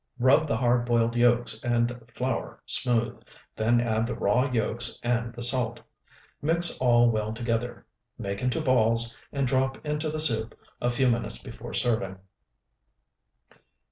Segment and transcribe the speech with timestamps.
[0.17, 3.21] Rub the hard boiled yolks and flour smooth,
[3.55, 5.79] then add the raw yolks and the salt.
[6.41, 7.85] Mix all well together,
[8.17, 12.17] make into balls, and drop into the soup a few minutes before serving.